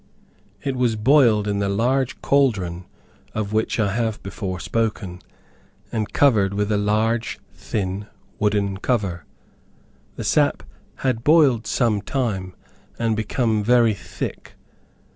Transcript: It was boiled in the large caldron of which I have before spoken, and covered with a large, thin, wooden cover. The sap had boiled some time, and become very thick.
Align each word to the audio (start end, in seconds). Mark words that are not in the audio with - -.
It 0.63 0.75
was 0.75 0.95
boiled 0.95 1.47
in 1.47 1.59
the 1.59 1.69
large 1.69 2.23
caldron 2.23 2.85
of 3.35 3.53
which 3.53 3.79
I 3.79 3.93
have 3.93 4.19
before 4.23 4.59
spoken, 4.59 5.21
and 5.91 6.11
covered 6.11 6.55
with 6.55 6.71
a 6.71 6.77
large, 6.79 7.37
thin, 7.53 8.07
wooden 8.39 8.77
cover. 8.77 9.25
The 10.15 10.23
sap 10.23 10.63
had 11.05 11.23
boiled 11.23 11.67
some 11.67 12.01
time, 12.01 12.55
and 12.97 13.15
become 13.15 13.63
very 13.63 13.93
thick. 13.93 14.55